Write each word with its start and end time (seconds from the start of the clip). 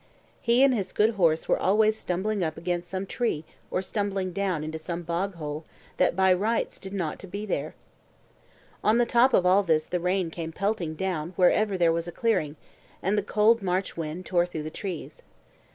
He 0.41 0.63
and 0.63 0.73
his 0.73 0.93
good 0.93 1.11
horse 1.11 1.47
were 1.47 1.59
always 1.59 1.95
stumbling 1.95 2.43
up 2.43 2.57
against 2.57 2.89
some 2.89 3.05
tree 3.05 3.45
or 3.69 3.83
stumbling 3.83 4.33
down 4.33 4.63
into 4.63 4.79
some 4.79 5.03
bog 5.03 5.35
hole 5.35 5.63
that 5.97 6.15
by 6.15 6.33
rights 6.33 6.79
didn't 6.79 7.01
ought 7.01 7.19
to 7.19 7.27
be 7.27 7.45
there. 7.45 7.75
On 8.83 8.97
the 8.97 9.05
top 9.05 9.31
of 9.31 9.45
all 9.45 9.61
this 9.61 9.85
the 9.85 9.99
rain 9.99 10.31
came 10.31 10.51
pelting 10.53 10.95
down 10.95 11.33
wherever 11.35 11.77
there 11.77 11.93
was 11.93 12.07
a 12.07 12.11
clearing, 12.11 12.55
and 13.03 13.15
the 13.15 13.21
cold 13.21 13.61
March 13.61 13.95
wind 13.95 14.25
tore 14.25 14.47
through 14.47 14.63
the 14.63 14.71
trees. 14.71 15.21